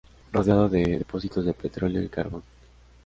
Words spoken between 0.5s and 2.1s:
de depósitos de petróleo y